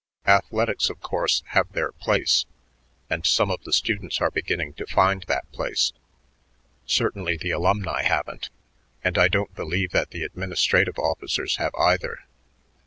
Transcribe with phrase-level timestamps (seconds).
[0.25, 2.47] Athletics, of course, have their place,
[3.07, 5.93] and some of the students are beginning to find that place.
[6.87, 8.49] Certainly the alumni haven't,
[9.03, 12.23] and I don't believe that the administrative officers have, either.